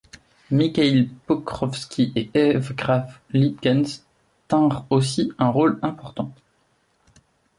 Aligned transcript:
Mikhaïl 0.49 1.09
Pokrovski 1.27 2.11
et 2.15 2.31
Evgraf 2.33 3.21
Litkens 3.33 4.03
tinrent 4.47 4.87
aussi 4.89 5.31
un 5.37 5.49
rôle 5.49 5.77
important. 5.83 6.33